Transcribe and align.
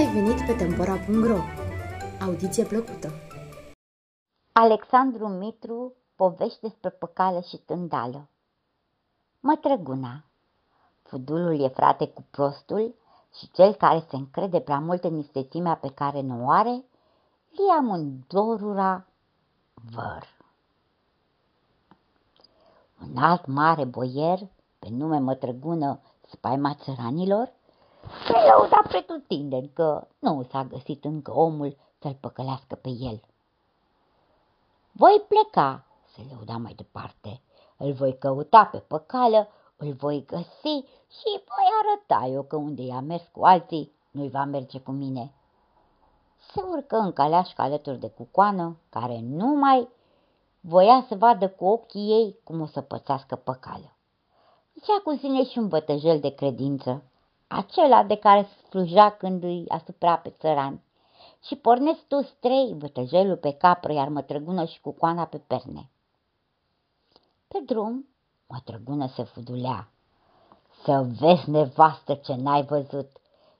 ai 0.00 0.12
venit 0.12 0.46
pe 0.46 0.52
Tempora.ro! 0.52 1.38
Audiție 2.20 2.64
plăcută! 2.64 3.12
Alexandru 4.52 5.28
Mitru 5.28 5.92
povești 6.16 6.60
despre 6.60 6.90
păcală 6.90 7.40
și 7.40 7.56
tândală. 7.56 8.28
Mătrăguna 9.40 10.24
Fudulul 11.02 11.60
e 11.60 11.68
frate 11.68 12.08
cu 12.08 12.24
prostul 12.30 12.94
și 13.38 13.50
cel 13.50 13.74
care 13.74 14.04
se 14.08 14.16
încrede 14.16 14.60
prea 14.60 14.78
mult 14.78 15.04
în 15.04 15.18
istețimea 15.18 15.74
pe 15.74 15.88
care 15.94 16.20
nu 16.20 16.44
o 16.44 16.50
are, 16.50 16.84
un 17.88 18.18
dorura 18.26 19.06
văr. 19.90 20.26
Un 23.02 23.16
alt 23.16 23.46
mare 23.46 23.84
boier, 23.84 24.38
pe 24.78 24.88
nume 24.90 25.18
Mătrăgună 25.18 26.00
spaima 26.28 26.74
țăranilor, 26.74 27.52
se 28.26 28.32
lăuda 28.32 28.82
pretutindeni 28.88 29.70
că 29.72 30.06
nu 30.18 30.46
s-a 30.50 30.64
găsit 30.64 31.04
încă 31.04 31.32
omul 31.34 31.76
să-l 31.98 32.16
păcălească 32.20 32.74
pe 32.74 32.88
el. 32.88 33.20
Voi 34.92 35.24
pleca, 35.28 35.84
se 36.14 36.22
lăuda 36.32 36.56
mai 36.56 36.74
departe, 36.74 37.40
îl 37.76 37.92
voi 37.92 38.18
căuta 38.18 38.64
pe 38.64 38.78
păcală, 38.78 39.48
îl 39.76 39.92
voi 39.92 40.24
găsi 40.26 40.84
și 41.18 41.30
voi 41.30 41.66
arăta 41.82 42.26
eu 42.26 42.42
că 42.42 42.56
unde 42.56 42.82
i-a 42.82 43.00
mers 43.00 43.22
cu 43.32 43.44
alții, 43.44 43.92
nu-i 44.10 44.28
va 44.28 44.44
merge 44.44 44.80
cu 44.80 44.90
mine. 44.90 45.34
Se 46.52 46.62
urcă 46.62 46.96
în 46.96 47.12
caleașcă 47.12 47.62
alături 47.62 47.98
de 47.98 48.08
cucoană, 48.08 48.76
care 48.88 49.20
numai 49.20 49.88
voia 50.60 51.04
să 51.08 51.14
vadă 51.14 51.48
cu 51.48 51.64
ochii 51.64 52.10
ei 52.10 52.38
cum 52.44 52.60
o 52.60 52.66
să 52.66 52.80
pățească 52.80 53.36
păcală. 53.36 53.96
Zicea 54.74 55.00
cu 55.04 55.16
sine 55.16 55.44
și 55.44 55.58
un 55.58 55.68
bătăjel 55.68 56.20
de 56.20 56.34
credință, 56.34 57.02
acela 57.50 58.02
de 58.02 58.16
care 58.16 58.48
sluja 58.68 59.10
când 59.10 59.42
îi 59.42 59.64
asupra 59.68 60.16
pe 60.16 60.30
țărani. 60.38 60.82
Și 61.42 61.56
pornesc 61.56 62.00
toți 62.08 62.34
trei, 62.40 62.74
bătăjelul 62.78 63.36
pe 63.36 63.52
capră, 63.52 63.92
iar 63.92 64.08
mătrăgună 64.08 64.64
și 64.64 64.80
cu 64.80 64.90
coana 64.90 65.24
pe 65.24 65.38
perne. 65.38 65.90
Pe 67.48 67.62
drum, 67.66 68.08
mătrăgună 68.46 69.06
se 69.06 69.22
fudulea. 69.22 69.88
Să 70.84 71.06
vezi 71.20 71.50
nevastă 71.50 72.14
ce 72.14 72.34
n-ai 72.34 72.62
văzut. 72.62 73.10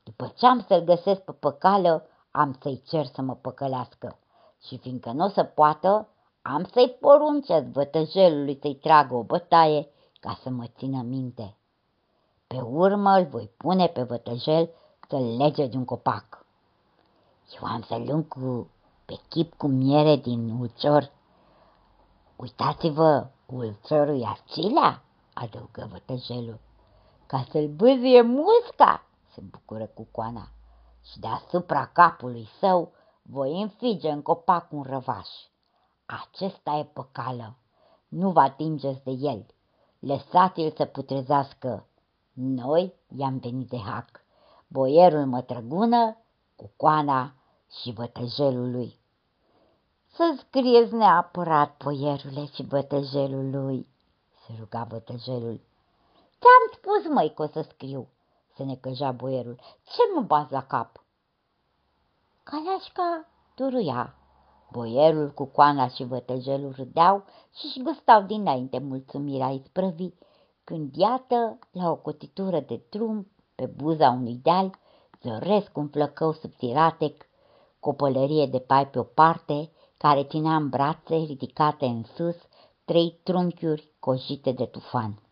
După 0.02 0.32
ce 0.36 0.47
am 0.47 0.64
să-l 0.69 0.84
găsesc 0.84 1.20
pe 1.20 1.32
păcală, 1.32 2.06
am 2.30 2.58
să-i 2.62 2.82
cer 2.88 3.06
să 3.06 3.22
mă 3.22 3.34
păcălească. 3.34 4.19
Și 4.66 4.78
fiindcă 4.78 5.10
nu 5.10 5.25
o 5.25 5.28
să 5.28 5.42
poată, 5.42 6.08
am 6.42 6.64
să-i 6.72 6.97
poruncesc 7.00 7.66
vătăjelului 7.66 8.58
să-i 8.60 8.75
tragă 8.75 9.14
o 9.14 9.22
bătaie 9.22 9.88
ca 10.20 10.38
să 10.42 10.50
mă 10.50 10.64
țină 10.77 11.02
minte. 11.02 11.54
Pe 12.55 12.61
urmă 12.61 13.11
îl 13.11 13.25
voi 13.25 13.51
pune 13.56 13.87
pe 13.87 14.03
vătăjel 14.03 14.70
să-l 15.09 15.37
lege 15.37 15.67
de 15.67 15.77
un 15.77 15.84
copac. 15.84 16.47
Eu 17.55 17.69
am 17.69 17.83
să 17.83 17.97
lung 17.97 18.29
cu, 18.29 18.70
pe 19.05 19.15
chip 19.29 19.55
cu 19.55 19.67
miere 19.67 20.17
din 20.17 20.51
ulcior. 20.61 21.12
Uitați-vă, 22.37 23.27
ulciorul 23.47 24.21
e 24.21 24.27
acela, 24.27 25.03
adăugă 25.34 25.89
vătăjelul. 25.91 26.59
Ca 27.27 27.47
să-l 27.51 27.69
bâzie 27.69 28.23
musca, 28.23 29.06
se 29.33 29.41
bucură 29.41 29.87
cu 29.87 30.06
coana. 30.11 30.48
Și 31.05 31.19
deasupra 31.19 31.87
capului 31.87 32.48
său 32.59 32.93
voi 33.23 33.62
înfige 33.62 34.11
în 34.11 34.23
copac 34.23 34.73
un 34.73 34.83
răvaș. 34.83 35.28
Acesta 36.06 36.73
e 36.73 36.84
păcală, 36.84 37.56
nu 38.09 38.31
vă 38.31 38.41
atingeți 38.41 39.05
de 39.05 39.11
el. 39.11 39.47
Lăsați-l 39.98 40.73
să 40.77 40.84
putrezească 40.84 41.84
noi 42.41 42.95
i-am 43.17 43.39
venit 43.39 43.69
de 43.69 43.78
hac, 43.78 44.25
boierul 44.67 45.27
mătrăgună, 45.27 46.17
cu 46.56 46.71
coana 46.77 47.34
și 47.81 47.93
bătăjelul 47.93 48.71
lui. 48.71 48.99
Să 50.12 50.34
scrieți 50.39 50.95
neapărat, 50.95 51.77
boierule 51.83 52.47
și 52.47 52.62
bătăjelul 52.62 53.51
lui, 53.51 53.87
se 54.47 54.53
ruga 54.59 54.84
bătăjelul. 54.89 55.61
Ți-am 56.41 56.73
spus, 56.73 57.12
măi, 57.12 57.34
că 57.34 57.43
o 57.43 57.47
să 57.47 57.61
scriu, 57.62 58.09
se 58.55 58.65
necăja 58.65 59.12
boierul. 59.12 59.59
Ce 59.84 60.03
mă 60.15 60.21
bați 60.21 60.53
la 60.53 60.62
cap? 60.62 61.05
Caleașca 62.43 63.28
duruia. 63.55 64.15
Boierul 64.71 65.31
cu 65.31 65.45
coana 65.45 65.89
și 65.89 66.05
bătăjelul 66.05 66.72
râdeau 66.72 67.25
și-și 67.55 67.83
gustau 67.83 68.22
dinainte 68.22 68.78
mulțumirea 68.78 69.49
isprăvii 69.49 70.19
când 70.65 70.97
iată, 70.97 71.59
la 71.71 71.91
o 71.91 71.97
cotitură 71.97 72.60
de 72.60 72.81
drum, 72.88 73.26
pe 73.54 73.66
buza 73.66 74.09
unui 74.09 74.34
deal, 74.43 74.78
zăresc 75.22 75.76
un 75.76 75.88
flăcău 75.88 76.32
subțiratec, 76.32 77.26
cu 77.81 77.88
o 77.88 77.93
pălărie 77.93 78.47
de 78.47 78.59
pai 78.59 78.88
pe 78.88 78.98
o 78.98 79.03
parte, 79.03 79.71
care 79.97 80.25
ținea 80.25 80.56
în 80.56 80.69
brațe, 80.69 81.15
ridicate 81.15 81.84
în 81.84 82.03
sus, 82.15 82.37
trei 82.84 83.19
trunchiuri 83.22 83.93
cojite 83.98 84.53
de 84.53 84.65
tufan. 84.65 85.22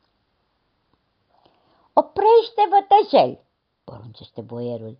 Oprește 1.92 2.62
vătăjel, 2.70 3.40
poruncește 3.84 4.40
boierul, 4.40 4.98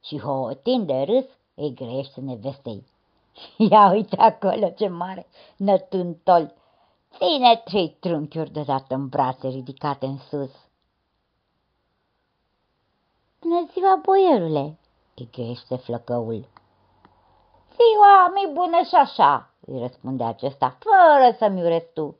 și 0.00 0.18
hootind 0.18 0.86
de 0.86 1.02
râs 1.02 1.24
îi 1.54 1.74
grește 1.74 2.20
nevestei. 2.20 2.84
Ia 3.56 3.90
uite 3.90 4.16
acolo 4.16 4.68
ce 4.68 4.88
mare 4.88 5.26
nătuntol! 5.56 6.54
Ține 7.18 7.56
trei 7.64 7.96
trunchiuri 8.00 8.50
deodată 8.50 8.94
în 8.94 9.08
brațe 9.08 9.48
ridicate 9.48 10.06
în 10.06 10.18
sus. 10.18 10.50
Bună 13.40 13.66
ziua, 13.72 14.00
boierule, 14.02 14.78
îi 15.16 15.28
grește 15.32 15.76
flăcăul. 15.76 16.48
Ziua 17.70 18.32
mi 18.34 18.52
bună 18.52 18.82
și 18.88 18.94
așa, 18.94 19.50
îi 19.66 19.78
răspunde 19.78 20.24
acesta, 20.24 20.78
fără 20.78 21.36
să-mi 21.38 21.62
urezi 21.62 21.92
tu. 21.94 22.16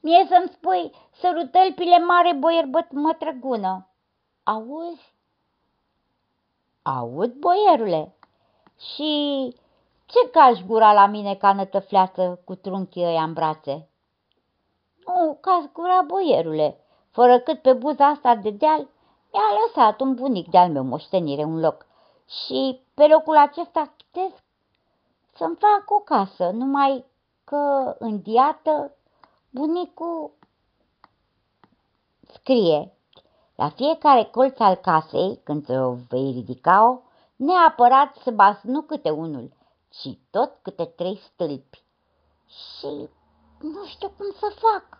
Mie 0.00 0.26
să-mi 0.28 0.52
spui 0.52 0.92
sărutălpile 1.10 1.98
mare 1.98 2.34
boier 2.34 2.66
băt 2.66 2.92
mătrăgună. 2.92 3.88
Auzi? 4.42 5.14
Aud, 6.82 7.32
boierule. 7.32 8.14
Și 8.94 9.54
ce 10.06 10.30
cași 10.30 10.64
gura 10.64 10.92
la 10.92 11.06
mine 11.06 11.34
ca 11.34 11.52
nătăfleață 11.52 12.40
cu 12.44 12.54
trunchii 12.54 13.04
ăia 13.04 13.22
în 13.22 13.32
brațe? 13.32 13.89
Nu, 15.14 15.38
ca 15.40 15.70
gura 15.72 16.02
boierule, 16.06 16.76
fără 17.10 17.38
cât 17.38 17.62
pe 17.62 17.72
buza 17.72 18.06
asta 18.06 18.34
de 18.34 18.50
deal 18.50 18.88
mi-a 19.32 19.42
lăsat 19.66 20.00
un 20.00 20.14
bunic 20.14 20.50
de-al 20.50 20.70
meu 20.70 20.82
moștenire 20.82 21.44
un 21.44 21.60
loc. 21.60 21.86
Și 22.26 22.80
pe 22.94 23.06
locul 23.06 23.36
acesta 23.36 23.92
chitesc 23.96 24.42
să-mi 25.36 25.56
fac 25.56 25.90
o 25.90 25.98
casă, 25.98 26.50
numai 26.50 27.04
că 27.44 27.94
în 27.98 28.20
diată 28.22 28.96
bunicul 29.50 30.30
scrie 32.32 32.92
la 33.54 33.68
fiecare 33.68 34.24
colț 34.24 34.58
al 34.58 34.74
casei, 34.74 35.40
când 35.44 35.70
o 35.70 35.92
vei 36.08 36.30
ridica-o, 36.32 36.98
neapărat 37.36 38.16
să 38.16 38.30
bați 38.30 38.66
nu 38.66 38.80
câte 38.80 39.10
unul, 39.10 39.52
ci 39.88 40.18
tot 40.30 40.58
câte 40.62 40.84
trei 40.84 41.16
stâlpi. 41.16 41.82
Și 42.46 43.08
nu 43.60 43.84
știu 43.84 44.08
cum 44.08 44.26
să 44.38 44.54
fac 44.58 44.99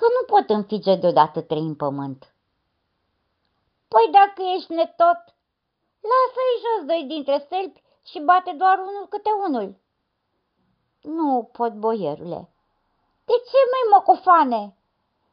că 0.00 0.06
nu 0.16 0.34
pot 0.34 0.50
înfige 0.50 0.94
deodată 0.94 1.40
trei 1.40 1.66
în 1.72 1.74
pământ. 1.74 2.34
Păi 3.88 4.06
dacă 4.18 4.42
ești 4.56 4.72
netot, 4.72 5.20
lasă-i 6.10 6.60
jos 6.64 6.86
doi 6.86 7.04
dintre 7.08 7.42
stâlpi 7.44 7.82
și 8.10 8.20
bate 8.20 8.52
doar 8.58 8.78
unul 8.78 9.06
câte 9.08 9.30
unul. 9.46 9.76
Nu 11.02 11.48
pot, 11.52 11.72
boierule. 11.72 12.48
De 13.24 13.32
ce, 13.48 13.58
mai 13.72 13.84
mocofane? 13.92 14.76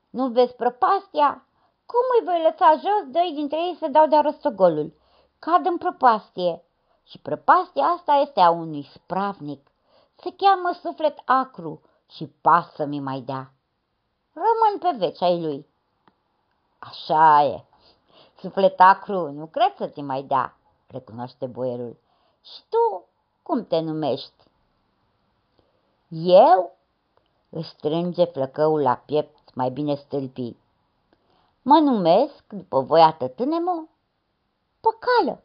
Nu 0.10 0.28
vezi 0.28 0.56
prăpastia? 0.56 1.46
Cum 1.86 2.06
îi 2.20 2.26
voi 2.26 2.42
lăsa 2.42 2.72
jos 2.72 3.04
doi 3.12 3.32
dintre 3.34 3.58
ei 3.58 3.76
să 3.80 3.88
dau 3.88 4.08
de 4.08 4.18
rostogolul? 4.18 4.94
Cad 5.40 5.66
în 5.66 5.78
prăpastie. 5.78 6.64
Și 7.04 7.20
prăpastia 7.20 7.84
asta 7.86 8.14
este 8.14 8.40
a 8.40 8.50
unui 8.50 8.84
spravnic. 8.94 9.72
Se 10.16 10.34
cheamă 10.38 10.72
suflet 10.82 11.18
acru 11.26 11.82
și 12.10 12.28
pasă 12.42 12.86
mi 12.86 13.00
mai 13.00 13.22
dea 13.22 13.52
rămân 14.38 14.80
pe 14.80 15.06
veci 15.06 15.22
ai 15.22 15.42
lui. 15.42 15.66
Așa 16.80 17.44
e, 17.44 17.64
suflet 18.40 18.80
acru, 18.80 19.32
nu 19.32 19.46
cred 19.46 19.76
să 19.78 19.88
ți 19.88 20.02
mai 20.02 20.24
dea, 20.24 20.58
recunoaște 20.88 21.46
boierul. 21.46 21.98
Și 22.42 22.62
tu 22.70 23.06
cum 23.44 23.66
te 23.66 23.80
numești? 23.80 24.44
Eu? 26.10 26.76
Își 27.50 27.70
strânge 27.70 28.26
flăcăul 28.26 28.82
la 28.82 28.96
piept, 28.96 29.56
mai 29.56 29.70
bine 29.70 29.96
stâlpii. 29.96 30.58
Mă 31.62 31.78
numesc, 31.80 32.44
după 32.48 32.82
voia 32.82 33.14
tătânemo, 33.14 33.88
păcală. 34.80 35.44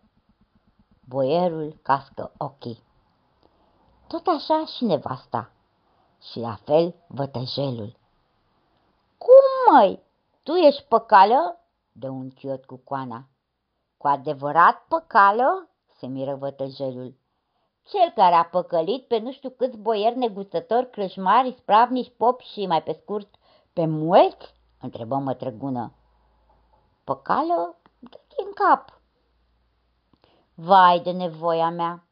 Boierul 1.08 1.78
cască 1.82 2.32
ochii. 2.38 2.82
Tot 4.06 4.26
așa 4.26 4.64
și 4.64 4.84
nevasta, 4.84 5.50
și 6.30 6.38
la 6.38 6.54
fel 6.64 6.94
vătăjelul 7.06 8.00
măi, 9.72 10.02
tu 10.42 10.52
ești 10.52 10.82
păcală? 10.82 11.60
Dă 11.92 12.08
un 12.08 12.30
chiot 12.30 12.64
cu 12.64 12.76
coana. 12.84 13.24
Cu 13.96 14.06
adevărat 14.06 14.84
păcală? 14.88 15.68
se 15.98 16.06
miră 16.06 16.34
vătăjelul. 16.34 17.14
Cel 17.82 18.12
care 18.14 18.34
a 18.34 18.44
păcălit 18.44 19.06
pe 19.06 19.18
nu 19.18 19.32
știu 19.32 19.50
câți 19.50 19.76
boieri 19.76 20.16
negustători, 20.16 20.90
crâșmari, 20.90 21.54
spravnici, 21.58 22.12
popi 22.16 22.44
și, 22.44 22.66
mai 22.66 22.82
pe 22.82 22.92
scurt, 22.92 23.34
pe 23.72 23.86
mulți? 23.86 24.54
întrebă 24.80 25.16
mătrăgună. 25.16 25.92
Păcală 27.04 27.76
din 28.36 28.52
cap. 28.54 29.00
Vai 30.54 31.00
de 31.00 31.10
nevoia 31.10 31.70
mea! 31.70 32.06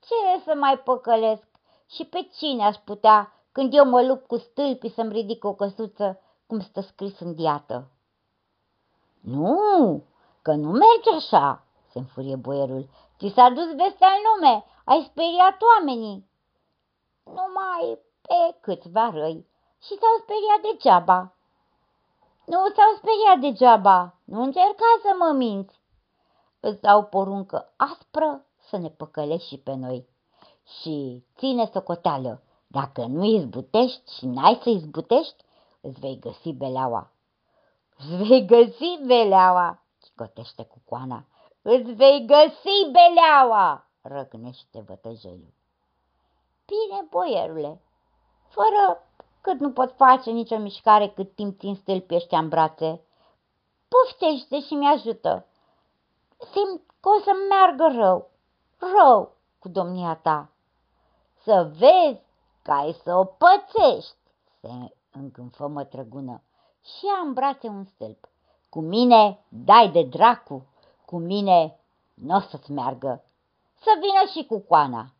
Ce 0.00 0.42
să 0.44 0.54
mai 0.54 0.78
păcălesc? 0.78 1.48
Și 1.90 2.04
pe 2.04 2.28
cine 2.36 2.64
aș 2.64 2.76
putea, 2.76 3.32
când 3.52 3.74
eu 3.74 3.84
mă 3.84 4.02
lupt 4.02 4.26
cu 4.26 4.36
stâlpii 4.36 4.90
să-mi 4.90 5.12
ridic 5.12 5.44
o 5.44 5.54
căsuță, 5.54 6.20
cum 6.46 6.60
stă 6.60 6.80
scris 6.80 7.20
în 7.20 7.34
diată? 7.34 7.90
Nu, 9.20 10.02
că 10.42 10.52
nu 10.52 10.70
merge 10.70 11.14
așa, 11.16 11.64
se 11.90 11.98
înfurie 11.98 12.36
boierul. 12.36 12.88
Ți 13.18 13.32
s-a 13.34 13.48
dus 13.48 13.66
vestea 13.66 14.08
în 14.08 14.22
lume, 14.28 14.64
ai 14.84 15.08
speriat 15.10 15.56
oamenii. 15.62 16.28
Numai 17.24 17.98
pe 18.20 18.56
câțiva 18.60 19.10
răi 19.10 19.46
și 19.82 19.98
s-au 20.00 20.16
speriat 20.22 20.72
degeaba. 20.72 21.34
Nu 22.46 22.56
s-au 22.56 22.92
speriat 22.96 23.38
degeaba, 23.40 24.14
nu 24.24 24.42
încerca 24.42 24.84
să 25.02 25.14
mă 25.18 25.32
minți. 25.32 25.80
Îți 26.60 26.80
dau 26.80 27.04
poruncă 27.04 27.72
aspră 27.76 28.44
să 28.68 28.76
ne 28.76 28.88
păcălești 28.88 29.48
și 29.48 29.58
pe 29.58 29.74
noi. 29.74 30.08
Și 30.80 31.24
ține 31.36 31.70
socoteală, 31.72 32.42
dacă 32.66 33.04
nu 33.04 33.24
izbutești 33.24 34.14
și 34.16 34.26
n-ai 34.26 34.58
să 34.62 34.68
izbutești, 34.68 35.44
îți 35.86 36.00
vei 36.00 36.18
găsi 36.18 36.52
beleaua. 36.52 37.10
Îți 37.98 38.16
vei 38.16 38.46
găsi 38.46 38.98
beleaua, 39.06 39.82
chicotește 40.00 40.64
cu 40.64 40.80
coana. 40.84 41.26
Îți 41.62 41.92
vei 41.92 42.24
găsi 42.26 42.90
beleaua, 42.92 43.86
răgnește 44.02 44.80
vătăjelul. 44.80 45.54
Bine, 46.66 47.06
boierule, 47.10 47.80
fără 48.48 49.02
cât 49.40 49.60
nu 49.60 49.72
pot 49.72 49.94
face 49.96 50.30
nicio 50.30 50.58
mișcare 50.58 51.08
cât 51.08 51.34
timp 51.34 51.58
țin 51.58 51.74
stâlpii 51.74 52.16
ăștia 52.16 52.38
în 52.38 52.48
brațe. 52.48 53.00
Poftește 53.88 54.60
și 54.60 54.74
mi-ajută. 54.74 55.46
Simt 56.38 56.82
că 57.00 57.08
o 57.08 57.20
să 57.20 57.30
meargă 57.48 58.00
rău, 58.00 58.30
rău 58.78 59.32
cu 59.58 59.68
domnia 59.68 60.14
ta. 60.14 60.50
Să 61.42 61.70
vezi 61.78 62.20
că 62.62 62.72
ai 62.72 62.92
să 63.04 63.14
o 63.14 63.24
pățești, 63.24 64.16
se 64.60 64.68
încânfă 65.18 65.66
mătrăgună 65.66 66.42
și 66.84 67.04
ia 67.04 67.26
în 67.26 67.32
brațe 67.32 67.68
un 67.68 67.84
stâlp. 67.84 68.28
Cu 68.68 68.80
mine 68.80 69.44
dai 69.48 69.90
de 69.90 70.02
dracu, 70.02 70.66
cu 71.04 71.18
mine 71.18 71.80
nu 72.14 72.36
o 72.36 72.40
să-ți 72.40 72.72
meargă. 72.72 73.24
Să 73.74 73.90
vină 74.00 74.40
și 74.40 74.46
cu 74.46 74.58
coana. 74.58 75.12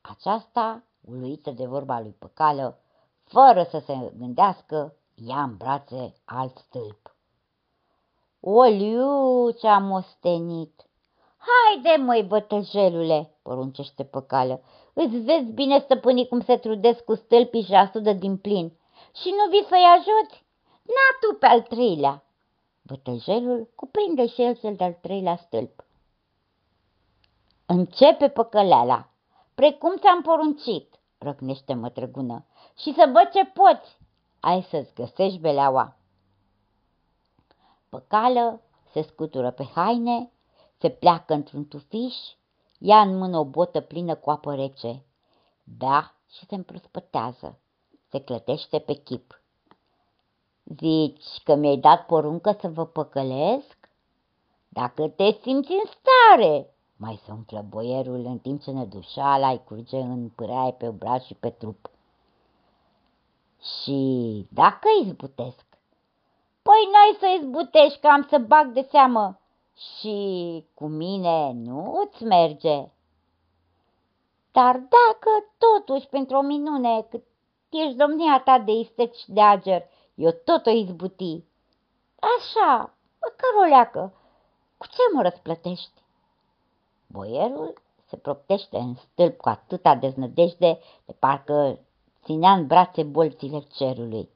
Aceasta, 0.00 0.82
uluită 1.00 1.50
de 1.50 1.66
vorba 1.66 2.00
lui 2.00 2.16
Păcală, 2.18 2.78
fără 3.24 3.66
să 3.70 3.78
se 3.78 4.12
gândească, 4.18 4.94
ia 5.14 5.42
în 5.42 5.56
brațe 5.56 6.14
alt 6.24 6.58
stâlp. 6.58 7.16
Oliuț 8.40 9.58
ce-a 9.58 9.78
mostenit! 9.78 10.86
Haide, 11.36 12.02
măi, 12.02 12.22
bătăjelule, 12.22 13.34
poruncește 13.42 14.04
păcală, 14.04 14.60
îți 14.92 15.18
vezi 15.18 15.50
bine 15.50 15.78
stăpânii 15.78 16.28
cum 16.28 16.40
se 16.40 16.56
trudesc 16.56 17.04
cu 17.04 17.14
stâlpii 17.14 17.62
și 17.62 17.74
asudă 17.74 18.12
din 18.12 18.36
plin. 18.36 18.72
Și 19.14 19.28
nu 19.28 19.50
vii 19.50 19.66
să-i 19.68 19.86
ajuți? 19.96 20.44
Na 20.82 21.06
tu 21.20 21.36
pe 21.38 21.46
al 21.46 21.62
treilea. 21.62 22.24
Bătăjelul 22.82 23.70
cuprinde 23.74 24.26
și 24.26 24.42
el 24.42 24.56
cel 24.56 24.74
de-al 24.74 24.92
treilea 24.92 25.36
stâlp. 25.36 25.84
Începe 27.66 28.28
păcăleala, 28.28 29.08
precum 29.54 29.96
ți-am 29.96 30.22
poruncit, 30.22 31.00
răcnește 31.18 31.74
mătrăgună, 31.74 32.44
și 32.78 32.94
să 32.94 33.10
văd 33.12 33.30
ce 33.32 33.44
poți. 33.44 33.96
Ai 34.40 34.62
să-ți 34.62 34.94
găsești 34.94 35.38
beleaua. 35.38 35.96
Păcală 37.88 38.60
se 38.92 39.02
scutură 39.02 39.50
pe 39.50 39.64
haine, 39.74 40.30
se 40.78 40.90
pleacă 40.90 41.34
într-un 41.34 41.68
tufiș, 41.68 42.14
ia 42.78 43.00
în 43.00 43.18
mână 43.18 43.38
o 43.38 43.44
botă 43.44 43.80
plină 43.80 44.14
cu 44.14 44.30
apă 44.30 44.54
rece, 44.54 45.04
bea 45.64 46.14
și 46.30 46.46
se 46.46 46.54
împrospătează, 46.54 47.58
se 48.12 48.20
clătește 48.20 48.78
pe 48.78 48.92
chip. 48.92 49.42
Zici 50.78 51.42
că 51.44 51.54
mi-ai 51.54 51.76
dat 51.76 52.06
poruncă 52.06 52.56
să 52.60 52.68
vă 52.68 52.86
păcălesc? 52.86 53.88
Dacă 54.68 55.08
te 55.08 55.30
simți 55.30 55.72
în 55.72 55.84
stare, 55.84 56.74
mai 56.96 57.20
se 57.24 57.32
umflă 57.32 57.64
boierul 57.68 58.24
în 58.24 58.38
timp 58.38 58.62
ce 58.62 58.70
nădușala 58.70 59.50
îi 59.50 59.64
curge 59.64 59.96
în 59.96 60.28
pâraie 60.28 60.72
pe 60.72 60.88
obraz 60.88 61.22
și 61.22 61.34
pe 61.34 61.50
trup. 61.50 61.90
Și 63.60 64.00
dacă 64.50 64.88
izbutesc? 65.02 65.66
Păi 66.62 66.88
n-ai 66.92 67.16
să 67.18 67.26
izbutești 67.40 68.00
că 68.00 68.06
am 68.06 68.26
să 68.30 68.38
bag 68.38 68.66
de 68.66 68.86
seamă 68.90 69.40
și 69.74 70.64
cu 70.74 70.86
mine 70.86 71.52
nu 71.52 72.02
îți 72.04 72.24
merge. 72.24 72.90
Dar 74.52 74.74
dacă 74.74 75.30
totuși 75.58 76.08
pentru 76.08 76.36
o 76.36 76.42
minune 76.42 77.06
cât 77.10 77.24
ești 77.76 77.96
domnia 77.96 78.42
ta 78.44 78.58
de 78.58 78.72
isteci 78.72 79.24
de 79.26 79.40
ager, 79.40 79.82
eu 80.14 80.30
tot 80.44 80.66
o 80.66 80.70
izbuti. 80.70 81.44
Așa, 82.38 82.94
căroleacă, 83.36 84.12
cu 84.78 84.86
ce 84.86 85.02
mă 85.12 85.22
răsplătești? 85.22 86.02
Boierul 87.06 87.82
se 88.06 88.16
proptește 88.16 88.76
în 88.76 88.94
stâlp 88.94 89.40
cu 89.40 89.48
atâta 89.48 89.94
deznădejde 89.94 90.78
de 91.04 91.12
parcă 91.12 91.78
ținea 92.24 92.52
în 92.52 92.66
brațe 92.66 93.02
bolțile 93.02 93.60
cerului 93.60 94.28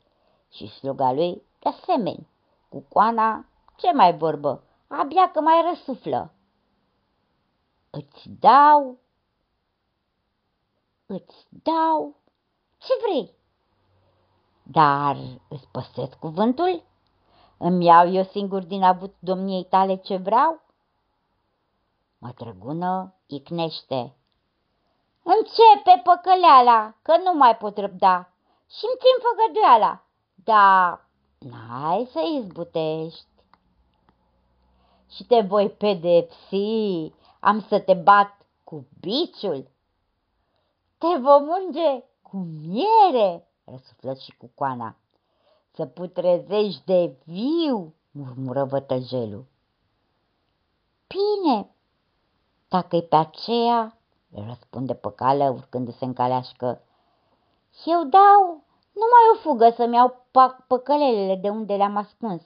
și 0.50 0.66
sluga 0.68 1.12
lui 1.12 1.42
de 1.58 1.68
asemenea, 1.68 2.26
cu 2.68 2.84
coana, 2.88 3.46
ce 3.76 3.92
mai 3.92 4.16
vorbă, 4.16 4.62
abia 4.88 5.30
că 5.30 5.40
mai 5.40 5.64
răsuflă. 5.68 6.32
Îți 7.90 8.28
dau, 8.40 8.98
îți 11.06 11.46
dau, 11.48 12.14
ce 12.86 12.92
vrei? 13.02 13.34
Dar 14.62 15.16
îți 15.48 15.68
păstrez 15.72 16.08
cuvântul? 16.20 16.82
Îmi 17.58 17.84
iau 17.84 18.12
eu 18.12 18.24
singur 18.24 18.62
din 18.62 18.82
avut 18.82 19.14
domniei 19.18 19.64
tale 19.64 19.96
ce 19.96 20.16
vreau? 20.16 20.60
Mătrăgună 22.18 23.14
icnește. 23.26 24.16
Începe 25.22 26.02
păcăleala, 26.04 26.94
că 27.02 27.16
nu 27.24 27.32
mai 27.32 27.56
pot 27.56 27.78
răbda 27.78 28.30
și-mi 28.68 28.98
țin 29.02 29.16
făgăduiala, 29.24 30.04
dar 30.34 31.08
n-ai 31.38 32.08
să 32.12 32.20
izbutești. 32.20 33.26
Și 35.10 35.24
te 35.24 35.40
voi 35.40 35.70
pedepsi, 35.70 37.12
am 37.40 37.60
să 37.68 37.80
te 37.80 37.94
bat 37.94 38.46
cu 38.64 38.86
biciul. 39.00 39.70
Te 40.98 41.18
vom 41.20 41.48
unge 41.48 42.04
cu 42.30 42.36
miere, 42.36 43.48
răsuflă 43.64 44.14
și 44.14 44.36
cu 44.36 44.50
coana. 44.54 44.96
Să 45.70 45.86
putrezești 45.86 46.82
de 46.84 47.16
viu, 47.24 47.94
murmură 48.10 48.64
vătăjelul. 48.64 49.44
Bine, 51.06 51.70
dacă-i 52.68 53.02
pe 53.02 53.16
aceea, 53.16 53.98
le 54.28 54.44
răspunde 54.46 54.94
păcală 54.94 55.50
urcându-se 55.50 56.04
în 56.04 56.12
caleașcă. 56.12 56.80
Eu 57.84 58.04
dau 58.04 58.64
numai 58.92 59.24
o 59.34 59.38
fugă 59.40 59.70
să-mi 59.76 59.94
iau 59.94 60.24
păcălelele 60.66 61.36
de 61.36 61.48
unde 61.48 61.76
le-am 61.76 61.96
ascuns 61.96 62.42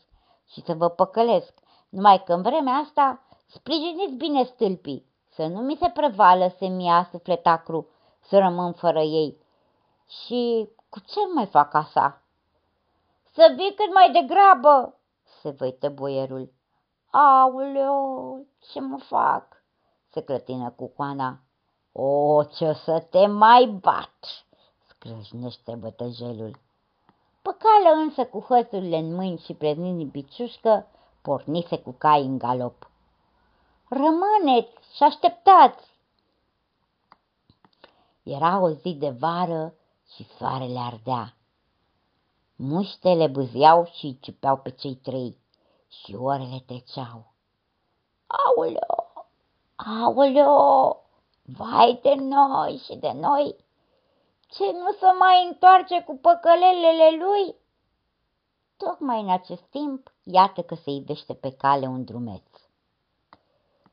și 0.46 0.60
să 0.60 0.74
vă 0.74 0.88
păcălesc, 0.88 1.52
numai 1.88 2.22
că 2.24 2.32
în 2.32 2.42
vremea 2.42 2.74
asta 2.74 3.22
sprijiniți 3.46 4.14
bine 4.14 4.44
stâlpii, 4.44 5.06
să 5.28 5.46
nu 5.46 5.60
mi 5.60 5.76
se 5.80 5.88
prevală 5.88 6.54
semia 6.58 7.08
sufletacru, 7.10 7.88
să 8.20 8.38
rămân 8.38 8.72
fără 8.72 9.00
ei. 9.00 9.38
Și 10.10 10.68
cu 10.88 11.00
ce 11.00 11.20
mai 11.34 11.46
fac 11.46 11.74
asta? 11.74 12.22
Să 13.32 13.52
vii 13.56 13.74
cât 13.74 13.92
mai 13.92 14.10
degrabă, 14.12 14.98
se 15.40 15.50
văită 15.50 15.88
boierul. 15.88 16.52
Auleo, 17.10 18.38
ce 18.72 18.80
mă 18.80 18.98
fac? 18.98 19.62
se 20.08 20.22
clătină 20.22 20.70
cu 20.70 20.86
coana. 20.86 21.38
O, 21.92 22.44
ce 22.44 22.64
o 22.64 22.72
să 22.72 23.06
te 23.10 23.26
mai 23.26 23.66
bat, 23.66 24.44
scrâșnește 24.88 25.74
bătăjelul. 25.74 26.58
Păcală 27.42 28.02
însă 28.02 28.24
cu 28.24 28.40
hățurile 28.40 28.96
în 28.96 29.14
mâini 29.14 29.38
și 29.38 29.54
preznind 29.54 30.00
în 30.00 30.10
piciușcă, 30.10 30.86
pornise 31.22 31.78
cu 31.78 31.94
cai 31.98 32.24
în 32.24 32.38
galop. 32.38 32.90
Rămâneți 33.88 34.96
și 34.96 35.02
așteptați! 35.02 35.88
Era 38.22 38.58
o 38.58 38.70
zi 38.70 38.94
de 38.94 39.10
vară 39.10 39.74
și 40.14 40.26
soarele 40.38 40.78
ardea. 40.78 41.34
Muștele 42.56 43.26
bâzeau 43.26 43.84
și 43.84 44.18
ciupeau 44.20 44.56
pe 44.56 44.70
cei 44.70 44.94
trei 44.94 45.38
și 45.88 46.14
orele 46.14 46.62
treceau. 46.66 47.32
Aoleo, 48.26 49.26
aoleo, 49.76 50.96
vai 51.42 51.98
de 52.02 52.14
noi 52.14 52.80
și 52.84 52.96
de 52.96 53.12
noi! 53.12 53.56
Ce 54.48 54.64
nu 54.64 54.92
se 54.92 55.06
mai 55.18 55.46
întoarce 55.46 56.02
cu 56.02 56.16
păcălelele 56.16 57.24
lui? 57.24 57.54
Tocmai 58.76 59.20
în 59.20 59.30
acest 59.30 59.62
timp, 59.62 60.12
iată 60.24 60.62
că 60.62 60.74
se 60.74 60.90
ivește 60.90 61.34
pe 61.34 61.52
cale 61.52 61.86
un 61.86 62.04
drumeț. 62.04 62.42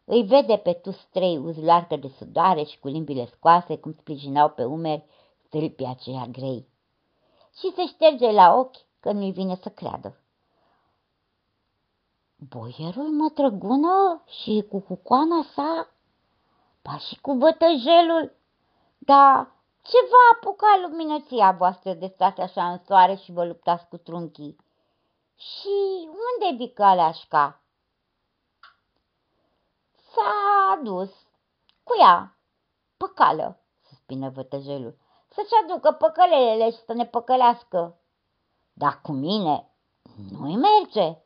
Îi 0.05 0.23
vede 0.23 0.57
pe 0.57 0.73
tu 0.73 0.97
trei 1.11 1.37
uzlarcă 1.37 1.95
de 1.95 2.07
sudare 2.17 2.63
și 2.63 2.79
cu 2.79 2.87
limbile 2.87 3.25
scoase 3.25 3.77
cum 3.77 3.93
sprijinau 3.93 4.49
pe 4.49 4.63
umeri 4.63 5.05
stâlpii 5.47 5.85
aceia 5.85 6.25
grei. 6.25 6.67
Și 7.59 7.71
se 7.75 7.85
șterge 7.85 8.31
la 8.31 8.53
ochi 8.53 8.85
că 8.99 9.11
nu-i 9.11 9.31
vine 9.31 9.55
să 9.55 9.69
creadă. 9.69 10.21
Boierul 12.35 13.09
mătrăgună 13.09 14.23
și 14.25 14.65
cu 14.69 14.79
cucoana 14.79 15.43
sa, 15.53 15.89
pa 16.81 16.97
și 16.97 17.19
cu 17.21 17.33
bătăjelul, 17.33 18.35
dar 18.97 19.55
ce 19.81 19.97
va 20.09 20.37
apuca 20.37 20.79
luminăția 20.81 21.51
voastră 21.51 21.93
de 21.93 22.07
stați 22.07 22.41
așa 22.41 22.71
în 22.71 22.79
soare 22.85 23.15
și 23.15 23.31
vă 23.31 23.45
luptați 23.45 23.87
cu 23.87 23.97
trunchii? 23.97 24.55
Și 25.35 26.07
unde 26.07 26.63
vicaleașca? 26.63 27.61
S-a 30.13 30.79
dus. 30.83 31.11
Cu 31.83 31.93
ea, 31.99 32.37
păcală, 32.97 33.59
suspină 33.87 34.29
vătăjelul, 34.29 34.97
să-și 35.37 35.63
aducă 35.63 35.91
păcălelele 35.91 36.71
și 36.71 36.77
să 36.85 36.93
ne 36.93 37.05
păcălească. 37.05 37.95
Dar 38.73 38.99
cu 39.01 39.11
mine 39.11 39.69
nu-i 40.31 40.55
merge 40.55 41.17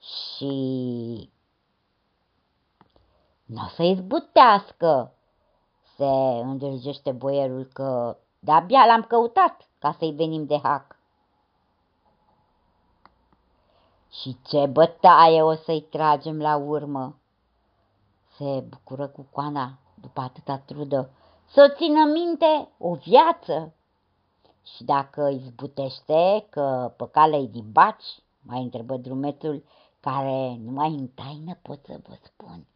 și 0.00 0.52
nu 3.44 3.62
o 3.64 3.68
să 3.68 3.82
izbutească, 3.82 5.12
se 5.96 6.06
îndrăgește 6.42 7.12
boierul 7.12 7.64
că 7.64 8.16
de-abia 8.38 8.86
l-am 8.86 9.02
căutat 9.02 9.68
ca 9.78 9.94
să-i 9.98 10.12
venim 10.12 10.46
de 10.46 10.58
hac. 10.62 10.96
Și 14.10 14.36
ce 14.42 14.66
bătaie 14.66 15.42
o 15.42 15.54
să-i 15.54 15.80
tragem 15.80 16.40
la 16.40 16.56
urmă? 16.56 17.18
Se 18.36 18.64
bucură 18.68 19.08
cu 19.08 19.26
coana 19.32 19.78
după 19.94 20.20
atâta 20.20 20.58
trudă. 20.58 21.10
Să 21.50 21.74
țină 21.76 22.04
minte 22.04 22.68
o 22.78 22.94
viață. 22.94 23.74
Și 24.76 24.84
dacă 24.84 25.28
izbutește 25.28 26.46
că 26.50 26.94
păcală-i 26.96 27.48
din 27.48 27.72
baci, 27.72 28.22
mai 28.42 28.62
întrebă 28.62 28.96
drumețul, 28.96 29.64
care 30.00 30.56
numai 30.64 30.88
în 30.88 31.06
taină 31.06 31.58
pot 31.62 31.84
să 31.84 32.00
vă 32.08 32.14
spun, 32.22 32.66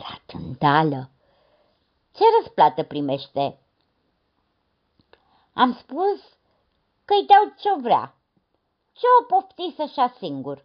era 0.00 0.20
tândală. 0.26 1.10
Ce 2.12 2.24
răsplată 2.40 2.82
primește? 2.82 3.58
Am 5.52 5.72
spus 5.72 6.38
că-i 7.04 7.26
dau 7.26 7.54
ce 7.58 7.80
vrea, 7.82 8.14
ce-o 8.92 9.24
pofti 9.26 9.74
să-și 9.76 10.14
singur. 10.18 10.64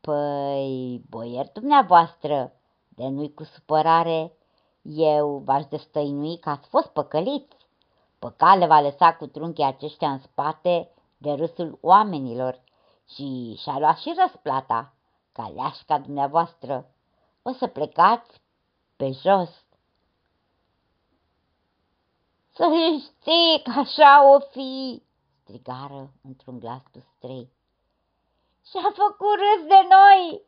Păi, 0.00 1.02
boier 1.08 1.50
dumneavoastră, 1.52 2.52
de 2.88 3.06
nu-i 3.06 3.34
cu 3.34 3.44
supărare, 3.44 4.32
eu 4.84 5.42
v-aș 5.44 5.64
destăinui 5.64 6.38
că 6.38 6.50
ați 6.50 6.68
fost 6.68 6.86
păcăliți. 6.86 7.56
Păcale 8.18 8.66
va 8.66 8.80
lăsa 8.80 9.14
cu 9.14 9.26
trunchii 9.26 9.64
aceștia 9.64 10.10
în 10.10 10.18
spate 10.18 10.90
de 11.16 11.32
râsul 11.32 11.78
oamenilor 11.80 12.60
și 13.14 13.56
și-a 13.62 13.78
luat 13.78 13.98
și 13.98 14.14
răsplata, 14.16 14.94
ca 15.32 15.48
leașca 15.54 15.98
dumneavoastră. 15.98 16.94
O 17.42 17.52
să 17.52 17.66
plecați 17.66 18.40
pe 18.96 19.10
jos. 19.10 19.64
Să 22.52 22.64
știi 22.98 23.62
că 23.62 23.78
așa 23.78 24.34
o 24.34 24.38
fi, 24.38 25.02
strigară 25.42 26.12
într-un 26.22 26.58
glas 26.58 26.82
strei. 27.16 27.52
Și-a 28.70 28.92
făcut 28.94 29.34
râs 29.38 29.66
de 29.68 29.86
noi! 29.88 30.42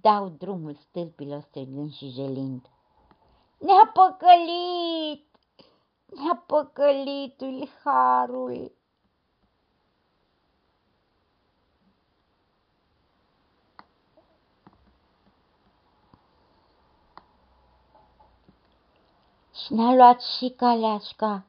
Dau 0.00 0.28
drumul 0.28 0.74
stâlpilor 0.74 1.40
strigând 1.40 1.92
și 1.92 2.08
jelind. 2.08 2.66
Ne-a 3.58 3.90
păcălit! 3.92 5.26
Ne-a 6.06 6.42
păcălit 6.46 7.42
harul! 7.84 8.72
Și 19.64 19.72
ne-a 19.72 19.94
luat 19.94 20.20
și 20.20 20.54
caleașca. 20.56 21.44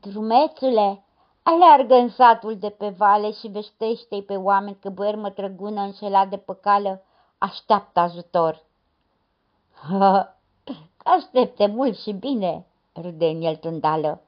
Drumețule, 0.00 1.04
Aleargă 1.50 1.94
în 1.94 2.08
satul 2.08 2.58
de 2.58 2.68
pe 2.68 2.88
vale 2.88 3.32
și 3.32 3.48
veștește-i 3.48 4.22
pe 4.22 4.36
oameni 4.36 4.78
că 4.80 4.88
băier 4.88 5.16
mătrăgună 5.16 5.80
înșelat 5.80 6.28
de 6.28 6.36
păcală 6.36 7.02
așteaptă 7.38 8.00
ajutor. 8.00 8.62
Aștepte 11.16 11.66
mult 11.66 11.98
și 11.98 12.12
bine, 12.12 12.66
râde 12.92 13.26
în 13.26 13.42
el 13.42 13.56
tândală. 13.56 14.20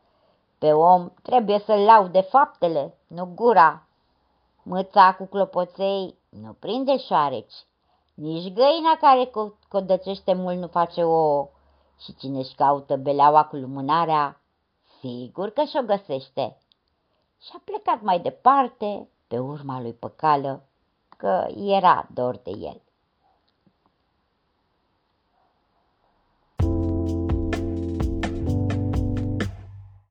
Pe 0.59 0.73
om 0.73 1.11
trebuie 1.23 1.59
să-l 1.59 1.79
laude 1.79 2.21
faptele, 2.21 2.95
nu 3.07 3.33
gura. 3.35 3.87
Mâța 4.63 5.15
cu 5.15 5.25
clopoței 5.25 6.15
nu 6.29 6.53
prinde 6.53 6.99
șoareci, 6.99 7.55
nici 8.15 8.53
găina 8.53 8.97
care 9.01 9.31
codăcește 9.69 10.35
mult 10.35 10.57
nu 10.57 10.67
face 10.67 11.05
o 11.05 11.49
Și 11.99 12.15
cine-și 12.15 12.55
caută 12.55 12.97
beleaua 12.97 13.45
cu 13.45 13.57
lumânarea, 13.57 14.41
sigur 15.01 15.51
că 15.51 15.63
și-o 15.63 15.83
găsește 15.83 16.57
și 17.43 17.51
a 17.55 17.61
plecat 17.65 18.03
mai 18.03 18.21
departe 18.21 19.09
pe 19.27 19.39
urma 19.39 19.81
lui 19.81 19.93
Păcală, 19.93 20.63
că 21.17 21.47
era 21.57 22.09
dor 22.15 22.37
de 22.37 22.51
el. 22.51 22.83